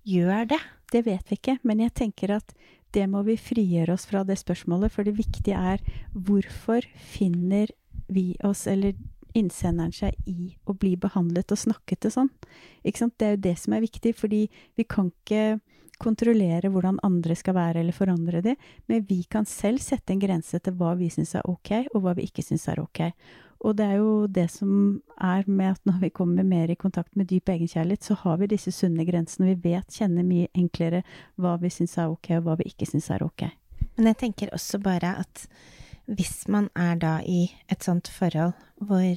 gjør 0.06 0.49
det? 0.49 0.61
Det 0.92 1.04
vet 1.04 1.30
vi 1.30 1.37
ikke, 1.37 1.59
men 1.64 1.80
jeg 1.80 1.94
tenker 1.94 2.37
at 2.37 2.52
det 2.92 3.09
må 3.09 3.25
vi 3.25 3.37
frigjøre 3.37 3.94
oss 3.94 4.06
fra 4.06 4.25
det 4.25 4.38
spørsmålet, 4.38 4.90
for 4.90 5.02
det 5.02 5.16
viktige 5.16 5.56
er 5.56 5.78
hvorfor 6.12 6.83
finner 6.97 7.68
vi 8.09 8.37
oss, 8.44 8.66
eller 8.66 8.94
innsenderen 9.35 9.92
seg 9.92 10.14
i 10.26 10.56
å 10.66 10.75
bli 10.75 10.94
behandlet 10.97 11.50
og 11.50 11.59
snakket 11.59 12.00
til 12.00 12.11
sånn. 12.11 12.30
Ikke 12.85 12.99
sant? 12.99 13.18
Det 13.18 13.26
er 13.26 13.30
jo 13.35 13.42
det 13.42 13.59
som 13.59 13.73
er 13.73 13.80
viktig, 13.80 14.14
fordi 14.14 14.49
vi 14.76 14.85
kan 14.85 15.11
ikke 15.11 15.61
kontrollere 15.99 16.71
hvordan 16.71 17.00
andre 17.02 17.35
skal 17.35 17.54
være 17.54 17.80
eller 17.80 17.92
forandre 17.92 18.40
de, 18.42 18.54
men 18.87 19.04
vi 19.09 19.25
kan 19.25 19.44
selv 19.44 19.78
sette 19.78 20.12
en 20.12 20.21
grense 20.21 20.59
til 20.59 20.75
hva 20.75 20.94
vi 20.94 21.09
syns 21.11 21.35
er 21.35 21.42
ok, 21.47 21.88
og 21.94 22.02
hva 22.02 22.14
vi 22.14 22.23
ikke 22.23 22.42
syns 22.42 22.68
er 22.68 22.78
ok. 22.78 23.11
Og 23.64 23.76
det 23.78 23.87
er 23.88 24.00
jo 24.02 24.26
det 24.28 24.47
som 24.52 24.73
er 25.16 25.47
med 25.49 25.73
at 25.73 25.87
når 25.88 26.02
vi 26.02 26.11
kommer 26.12 26.44
mer 26.44 26.71
i 26.71 26.76
kontakt 26.76 27.14
med 27.16 27.30
dyp 27.30 27.49
egenkjærlighet, 27.49 28.04
så 28.04 28.16
har 28.21 28.40
vi 28.40 28.50
disse 28.52 28.73
sunne 28.76 29.06
grensene. 29.09 29.54
Vi 29.54 29.71
vet, 29.73 29.88
kjenner 29.88 30.26
mye 30.26 30.50
enklere 30.52 31.00
hva 31.40 31.56
vi 31.62 31.73
syns 31.73 31.97
er 31.97 32.12
ok, 32.12 32.35
og 32.38 32.49
hva 32.49 32.59
vi 32.61 32.68
ikke 32.68 32.88
syns 32.90 33.09
er 33.14 33.25
ok. 33.25 33.47
Men 33.97 34.11
jeg 34.11 34.21
tenker 34.21 34.52
også 34.52 34.83
bare 34.85 35.14
at 35.23 35.47
hvis 36.04 36.44
man 36.52 36.68
er 36.76 37.00
da 37.00 37.14
i 37.25 37.47
et 37.73 37.87
sånt 37.87 38.11
forhold 38.12 38.52
hvor 38.85 39.16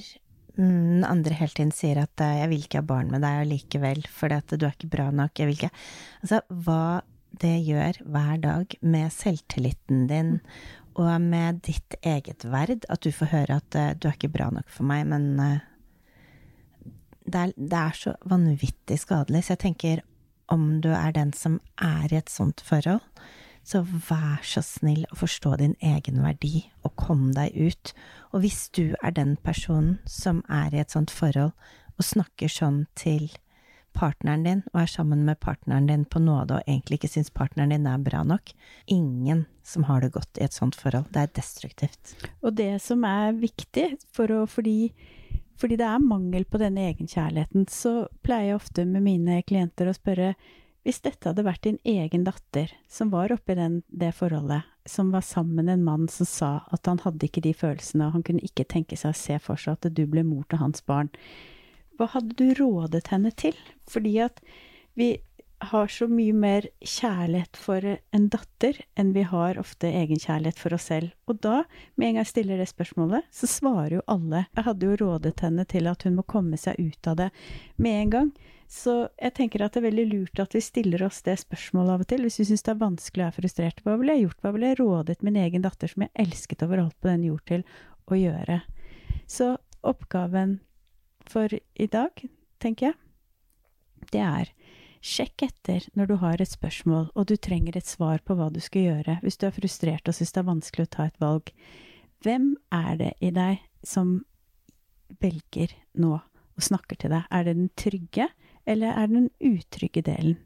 den 0.58 1.04
andre 1.06 1.36
hele 1.38 1.54
tiden 1.54 1.74
sier 1.74 2.00
at 2.02 2.20
eh, 2.24 2.40
'jeg 2.40 2.48
vil 2.50 2.64
ikke 2.64 2.80
ha 2.80 2.86
barn 2.86 3.10
med 3.12 3.22
deg 3.22 3.44
allikevel, 3.44 4.00
at 4.32 4.50
du 4.50 4.66
er 4.66 4.72
ikke 4.72 4.90
bra 4.90 5.10
nok', 5.10 5.38
jeg 5.38 5.46
vil 5.46 5.54
ikke 5.54 5.70
Altså, 6.22 6.40
hva 6.48 7.02
det 7.42 7.58
gjør 7.66 8.00
hver 8.08 8.36
dag 8.42 8.74
med 8.80 9.12
selvtilliten 9.12 10.06
din 10.08 10.40
og 10.98 11.08
med 11.22 11.62
ditt 11.66 11.94
eget 12.02 12.44
verd, 12.50 12.84
at 12.90 13.02
du 13.04 13.12
får 13.14 13.32
høre 13.32 13.58
at 13.60 13.78
uh, 13.78 13.90
du 13.94 14.08
er 14.08 14.16
ikke 14.16 14.32
bra 14.34 14.50
nok 14.54 14.68
for 14.72 14.88
meg, 14.88 15.06
men 15.10 15.30
uh, 15.38 15.58
det, 17.24 17.38
er, 17.38 17.52
det, 17.56 17.78
er, 17.78 17.96
så 17.96 18.14
vanvittig 18.28 18.98
skadelig. 19.00 19.44
Så 19.46 19.54
jeg 19.54 19.64
tenker, 19.66 20.04
om 20.48 20.80
du 20.82 20.90
er 20.96 21.12
den 21.14 21.34
som 21.36 21.60
er 21.76 22.10
i 22.10 22.18
et 22.18 22.32
sånt 22.32 22.62
forhold, 22.64 23.04
så 23.68 23.82
vær 23.84 24.40
så 24.48 24.62
snill 24.64 25.04
å 25.12 25.18
forstå 25.20 25.58
din 25.60 25.74
egen 25.84 26.22
verdi 26.24 26.62
og 26.88 26.94
kom 26.96 27.28
deg 27.36 27.52
ut. 27.52 27.92
Og 28.32 28.40
hvis 28.44 28.70
du 28.72 28.94
er 29.02 29.12
den 29.12 29.36
personen 29.44 29.98
som 30.08 30.40
er 30.48 30.72
i 30.72 30.80
et 30.80 30.94
sånt 30.94 31.12
forhold 31.12 31.52
og 31.98 32.06
snakker 32.06 32.48
sånn 32.48 32.86
til 32.96 33.28
partneren 33.96 34.44
din, 34.46 34.62
og 34.72 34.82
er 34.82 34.90
sammen 34.90 35.24
med 35.26 35.40
partneren 35.42 35.88
din 35.88 36.04
på 36.08 36.20
nåde 36.22 36.58
og 36.58 36.68
egentlig 36.68 37.00
ikke 37.00 37.10
syns 37.12 37.32
partneren 37.34 37.74
din 37.74 37.88
er 37.90 38.02
bra 38.02 38.22
nok 38.26 38.52
Ingen 38.86 39.46
som 39.66 39.84
har 39.88 40.00
det 40.00 40.12
godt 40.14 40.38
i 40.40 40.44
et 40.46 40.56
sånt 40.56 40.76
forhold. 40.78 41.10
Det 41.12 41.22
er 41.22 41.34
destruktivt. 41.36 42.14
Og 42.42 42.54
det 42.56 42.78
som 42.82 43.04
er 43.04 43.34
viktig, 43.36 43.90
for 44.14 44.32
å, 44.32 44.44
fordi, 44.48 44.94
fordi 45.60 45.76
det 45.80 45.88
er 45.88 46.04
mangel 46.04 46.46
på 46.48 46.60
denne 46.62 46.86
egenkjærligheten, 46.88 47.66
så 47.68 48.08
pleier 48.24 48.52
jeg 48.54 48.62
ofte 48.62 48.86
med 48.88 49.04
mine 49.04 49.42
klienter 49.44 49.90
å 49.90 49.96
spørre 49.96 50.32
hvis 50.86 51.02
dette 51.04 51.28
hadde 51.28 51.44
vært 51.44 51.66
din 51.66 51.76
egen 51.84 52.22
datter 52.24 52.70
som 52.88 53.10
var 53.12 53.34
oppi 53.34 53.52
den, 53.58 53.82
det 53.92 54.14
forholdet, 54.16 54.64
som 54.88 55.10
var 55.12 55.20
sammen 55.26 55.66
med 55.66 55.74
en 55.74 55.84
mann 55.84 56.06
som 56.08 56.24
sa 56.24 56.50
at 56.72 56.88
han 56.88 57.02
hadde 57.02 57.28
ikke 57.28 57.42
de 57.44 57.52
følelsene, 57.52 58.06
og 58.06 58.14
han 58.16 58.24
kunne 58.24 58.44
ikke 58.46 58.64
tenke 58.64 58.96
seg 58.96 59.12
å 59.12 59.18
se 59.18 59.36
for 59.44 59.60
seg 59.60 59.76
at 59.76 59.90
du 59.92 60.06
ble 60.08 60.24
mor 60.24 60.46
til 60.48 60.62
hans 60.62 60.80
barn, 60.88 61.10
hva 61.98 62.08
hadde 62.14 62.36
du 62.38 62.52
rådet 62.58 63.08
henne 63.12 63.32
til? 63.34 63.56
Fordi 63.90 64.18
at 64.22 64.40
vi 64.98 65.16
har 65.58 65.88
så 65.90 66.06
mye 66.06 66.32
mer 66.32 66.66
kjærlighet 66.80 67.58
for 67.58 67.82
en 68.14 68.26
datter 68.30 68.76
enn 68.98 69.10
vi 69.16 69.24
har 69.26 69.58
ofte 69.58 69.90
egenkjærlighet 69.90 70.60
for 70.60 70.76
oss 70.76 70.86
selv. 70.92 71.10
Og 71.26 71.40
da, 71.42 71.64
med 71.96 72.08
en 72.08 72.18
gang 72.18 72.22
jeg 72.22 72.30
stiller 72.32 72.60
det 72.60 72.68
spørsmålet, 72.70 73.26
så 73.34 73.50
svarer 73.50 73.96
jo 73.96 74.04
alle. 74.06 74.44
Jeg 74.54 74.66
hadde 74.68 74.86
jo 74.86 75.00
rådet 75.02 75.34
henne 75.42 75.66
til 75.66 75.90
at 75.90 76.06
hun 76.06 76.14
må 76.20 76.26
komme 76.30 76.60
seg 76.60 76.78
ut 76.78 77.10
av 77.10 77.18
det 77.18 77.28
med 77.76 78.02
en 78.04 78.14
gang. 78.14 78.30
Så 78.70 78.94
jeg 79.16 79.34
tenker 79.34 79.64
at 79.64 79.74
det 79.74 79.80
er 79.80 79.88
veldig 79.88 80.06
lurt 80.12 80.42
at 80.44 80.54
vi 80.54 80.62
stiller 80.62 81.02
oss 81.06 81.22
det 81.26 81.38
spørsmålet 81.40 81.94
av 81.96 82.04
og 82.04 82.10
til. 82.12 82.22
Hvis 82.26 82.38
vi 82.42 82.48
syns 82.50 82.66
det 82.66 82.74
er 82.74 82.82
vanskelig 82.84 83.24
og 83.24 83.30
er 83.30 83.38
frustrert, 83.40 83.82
hva 83.82 83.96
ville 83.98 84.14
jeg 84.14 84.28
gjort? 84.28 84.42
Hva 84.44 84.54
ville 84.54 84.70
jeg 84.70 84.80
rådet 84.82 85.22
min 85.26 85.40
egen 85.40 85.64
datter, 85.64 85.90
som 85.90 86.04
jeg 86.04 86.14
elsket 86.26 86.64
overalt 86.68 86.94
på 87.00 87.10
den 87.10 87.26
jord, 87.32 87.42
til 87.48 87.66
å 88.06 88.20
gjøre? 88.20 88.60
Så 89.26 89.56
oppgaven 89.88 90.58
for 91.32 91.52
i 91.52 91.88
dag, 91.90 92.24
tenker 92.62 92.90
jeg, 92.90 92.98
det 94.12 94.22
er 94.24 94.52
sjekk 95.04 95.44
etter 95.46 95.84
når 95.98 96.10
du 96.10 96.16
har 96.22 96.40
et 96.42 96.50
spørsmål 96.50 97.10
og 97.14 97.28
du 97.30 97.36
trenger 97.36 97.76
et 97.78 97.86
svar 97.86 98.22
på 98.26 98.34
hva 98.38 98.48
du 98.52 98.60
skal 98.62 98.88
gjøre, 98.88 99.18
hvis 99.22 99.38
du 99.38 99.46
er 99.48 99.54
frustrert 99.54 100.08
og 100.10 100.16
syns 100.16 100.34
det 100.34 100.42
er 100.42 100.50
vanskelig 100.50 100.88
å 100.88 100.92
ta 100.96 101.06
et 101.08 101.22
valg. 101.22 101.52
Hvem 102.24 102.50
er 102.74 102.90
det 102.98 103.12
i 103.22 103.30
deg 103.34 103.62
som 103.86 104.18
velger 105.22 105.74
nå 105.98 106.16
og 106.18 106.64
snakker 106.64 106.98
til 106.98 107.14
deg? 107.14 107.28
Er 107.30 107.46
det 107.46 107.56
den 107.60 107.70
trygge, 107.78 108.28
eller 108.66 108.94
er 108.94 109.06
det 109.06 109.20
den 109.20 109.54
utrygge 109.54 110.02
delen? 110.06 110.38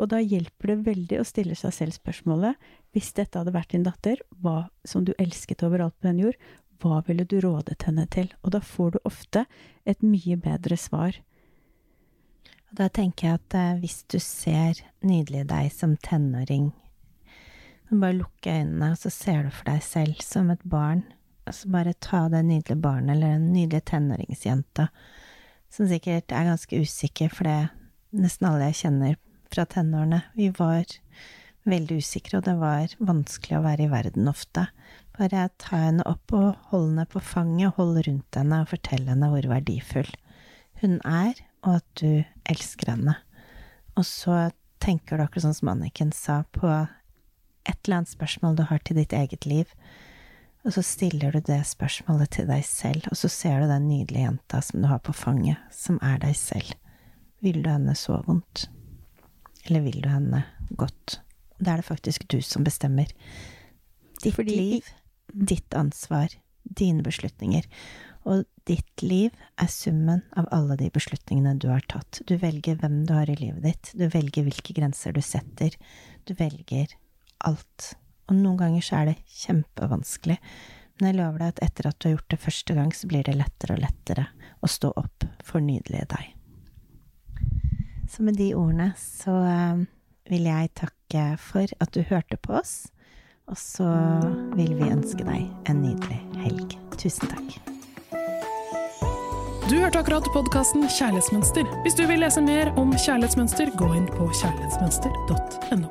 Og 0.00 0.08
da 0.08 0.22
hjelper 0.22 0.72
det 0.72 0.86
veldig 0.86 1.18
å 1.20 1.28
stille 1.28 1.56
seg 1.58 1.74
selv 1.76 1.98
spørsmålet 1.98 2.56
hvis 2.94 3.12
dette 3.18 3.36
hadde 3.36 3.52
vært 3.52 3.74
din 3.74 3.84
datter, 3.84 4.22
hva 4.40 4.70
som 4.88 5.04
du 5.04 5.12
elsket 5.20 5.60
overalt 5.66 5.98
på 6.00 6.08
den 6.08 6.22
jord, 6.24 6.38
hva 6.82 7.00
ville 7.06 7.26
du 7.28 7.38
rådet 7.42 7.82
henne 7.86 8.06
til? 8.12 8.30
Og 8.44 8.54
da 8.56 8.60
får 8.64 8.94
du 8.94 8.98
ofte 9.08 9.44
et 9.88 10.02
mye 10.02 10.36
bedre 10.40 10.78
svar. 10.80 11.18
Og 12.70 12.78
da 12.80 12.88
tenker 12.88 13.28
jeg 13.28 13.40
at 13.40 13.56
eh, 13.58 13.80
hvis 13.82 14.02
du 14.10 14.18
ser 14.22 14.82
nydelig 15.02 15.46
deg 15.50 15.70
som 15.74 15.96
tenåring, 16.00 16.70
bare 17.90 18.20
lukke 18.20 18.52
øynene, 18.60 18.92
og 18.92 19.00
så 19.00 19.10
ser 19.10 19.42
du 19.44 19.50
for 19.50 19.66
deg 19.66 19.82
selv 19.82 20.20
som 20.22 20.52
et 20.54 20.62
barn. 20.62 21.02
Altså 21.50 21.72
bare 21.72 21.96
ta 21.98 22.28
det 22.30 22.44
nydelige 22.46 22.78
barnet 22.78 23.16
eller 23.16 23.34
den 23.34 23.50
nydelige 23.56 23.88
tenåringsjenta 23.90 24.86
som 25.70 25.88
sikkert 25.88 26.32
er 26.34 26.48
ganske 26.50 26.80
usikker, 26.82 27.30
for 27.32 27.46
det 27.46 28.22
nesten 28.22 28.48
alle 28.48 28.70
jeg 28.70 28.80
kjenner 28.82 29.18
fra 29.50 29.66
tenårene, 29.70 30.22
vi 30.34 30.50
var 30.54 30.86
veldig 31.68 32.00
usikre, 32.00 32.40
og 32.40 32.46
det 32.46 32.56
var 32.60 32.94
vanskelig 32.98 33.58
å 33.58 33.64
være 33.64 33.86
i 33.86 33.92
verden 33.92 34.30
ofte. 34.30 34.66
Bare 35.18 35.48
ta 35.60 35.82
henne 35.84 36.06
opp 36.08 36.32
og 36.36 36.54
hold 36.70 36.90
henne 36.92 37.06
på 37.10 37.22
fanget, 37.24 37.74
hold 37.76 38.00
rundt 38.06 38.38
henne 38.38 38.62
og 38.62 38.70
fortell 38.72 39.08
henne 39.10 39.30
hvor 39.32 39.50
verdifull 39.50 40.10
hun 40.80 40.96
er, 41.04 41.36
og 41.66 41.80
at 41.80 41.88
du 42.00 42.22
elsker 42.48 42.94
henne. 42.94 43.18
Og 43.98 44.06
så 44.08 44.48
tenker 44.80 45.18
du 45.18 45.26
akkurat 45.26 45.44
sånn 45.44 45.58
som 45.58 45.74
Anniken 45.74 46.14
sa, 46.16 46.42
på 46.56 46.68
et 47.68 47.76
eller 47.84 48.00
annet 48.00 48.14
spørsmål 48.14 48.56
du 48.56 48.64
har 48.70 48.80
til 48.84 48.96
ditt 48.96 49.12
eget 49.12 49.44
liv, 49.48 49.68
og 50.64 50.74
så 50.76 50.82
stiller 50.84 51.32
du 51.32 51.40
det 51.44 51.62
spørsmålet 51.68 52.34
til 52.36 52.48
deg 52.50 52.64
selv, 52.68 53.06
og 53.08 53.16
så 53.16 53.30
ser 53.32 53.62
du 53.62 53.70
den 53.70 53.88
nydelige 53.88 54.26
jenta 54.26 54.60
som 54.64 54.82
du 54.82 54.88
har 54.90 55.00
på 55.04 55.14
fanget, 55.16 55.60
som 55.72 56.00
er 56.04 56.20
deg 56.20 56.36
selv. 56.36 56.74
Vil 57.40 57.62
du 57.64 57.70
henne 57.72 57.96
så 57.96 58.18
vondt? 58.26 58.66
Eller 59.64 59.84
vil 59.84 60.00
du 60.04 60.08
henne 60.12 60.44
godt? 60.76 61.20
Da 61.60 61.74
er 61.74 61.82
det 61.82 61.88
faktisk 61.88 62.26
du 62.32 62.40
som 62.44 62.64
bestemmer. 62.64 63.10
Ditt 64.22 64.36
Fordi... 64.36 64.56
liv, 64.56 64.88
ditt 65.32 65.74
ansvar, 65.76 66.32
dine 66.64 67.04
beslutninger. 67.04 67.66
Og 68.28 68.44
ditt 68.68 69.02
liv 69.04 69.32
er 69.60 69.70
summen 69.72 70.22
av 70.36 70.48
alle 70.52 70.76
de 70.80 70.90
beslutningene 70.92 71.56
du 71.60 71.70
har 71.72 71.84
tatt. 71.88 72.20
Du 72.28 72.36
velger 72.40 72.80
hvem 72.80 73.02
du 73.08 73.14
har 73.16 73.30
i 73.32 73.38
livet 73.38 73.64
ditt, 73.64 73.92
du 73.96 74.06
velger 74.12 74.44
hvilke 74.46 74.76
grenser 74.76 75.16
du 75.16 75.22
setter, 75.24 75.76
du 76.28 76.34
velger 76.36 76.92
alt. 77.48 77.94
Og 78.28 78.36
noen 78.36 78.60
ganger 78.60 78.84
så 78.84 79.00
er 79.00 79.10
det 79.10 79.16
kjempevanskelig, 79.40 80.36
men 81.00 81.08
jeg 81.08 81.16
lover 81.16 81.40
deg 81.40 81.54
at 81.54 81.62
etter 81.64 81.88
at 81.88 81.96
du 81.96 82.06
har 82.10 82.18
gjort 82.18 82.34
det 82.34 82.42
første 82.42 82.76
gang, 82.76 82.92
så 82.92 83.08
blir 83.08 83.24
det 83.24 83.38
lettere 83.38 83.78
og 83.78 83.82
lettere 83.86 84.26
å 84.60 84.68
stå 84.68 84.92
opp 85.00 85.24
for 85.44 85.64
nydelige 85.64 86.10
deg. 86.12 86.36
Så 88.10 88.26
med 88.26 88.36
de 88.36 88.50
ordene 88.58 88.90
så 89.00 89.38
eh, 89.48 89.82
vil 90.30 90.46
jeg 90.46 90.70
takke 90.78 91.24
for 91.42 91.66
at 91.82 91.92
du 91.94 92.04
hørte 92.06 92.38
på 92.40 92.54
oss, 92.60 92.86
og 93.50 93.58
så 93.58 93.88
vil 94.54 94.76
vi 94.78 94.90
ønske 94.92 95.26
deg 95.26 95.70
en 95.70 95.82
nydelig 95.82 96.20
helg. 96.44 96.78
Tusen 97.00 97.30
takk. 97.32 97.58
Du 99.70 99.76
hørte 99.78 100.00
akkurat 100.00 100.26
podkasten 100.34 100.82
Kjærlighetsmønster. 100.90 101.66
Hvis 101.84 101.94
du 101.98 102.02
vil 102.06 102.22
lese 102.22 102.42
mer 102.42 102.72
om 102.78 102.90
kjærlighetsmønster, 102.94 103.70
gå 103.78 103.90
inn 103.94 104.08
på 104.10 104.26
kjærlighetsmønster.no. 104.40 105.90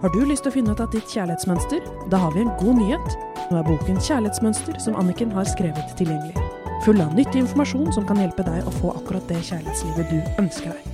Har 0.00 0.12
du 0.12 0.24
lyst 0.24 0.44
til 0.44 0.52
å 0.52 0.56
finne 0.56 0.72
ut 0.72 0.80
av 0.80 0.88
ditt 0.92 1.12
kjærlighetsmønster? 1.12 1.84
Da 2.12 2.20
har 2.24 2.32
vi 2.32 2.44
en 2.44 2.52
god 2.60 2.80
nyhet. 2.80 3.18
Nå 3.50 3.60
er 3.60 3.68
boken 3.68 4.00
'Kjærlighetsmønster' 4.00 4.80
som 4.80 4.96
Anniken 4.96 5.32
har 5.32 5.44
skrevet, 5.48 5.92
tilgjengelig. 6.00 6.40
Full 6.84 7.00
av 7.00 7.12
nyttig 7.16 7.44
informasjon 7.44 7.92
som 7.92 8.08
kan 8.08 8.20
hjelpe 8.20 8.44
deg 8.44 8.64
å 8.64 8.76
få 8.80 8.96
akkurat 8.96 9.28
det 9.28 9.44
kjærlighetslivet 9.44 10.12
du 10.12 10.42
ønsker 10.42 10.72
deg. 10.72 10.93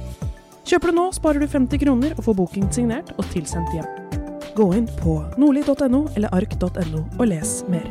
Kjøper 0.70 0.92
du 0.92 0.94
nå, 1.00 1.04
sparer 1.10 1.42
du 1.42 1.48
50 1.50 1.80
kroner 1.82 2.12
og 2.14 2.22
får 2.28 2.36
boken 2.38 2.68
signert 2.70 3.08
og 3.16 3.26
tilsendt 3.32 3.72
hjem. 3.74 3.88
Gå 4.54 4.68
inn 4.78 4.86
på 5.00 5.16
nordli.no 5.34 6.04
eller 6.14 6.30
ark.no 6.30 7.02
og 7.18 7.24
les 7.26 7.56
mer. 7.66 7.88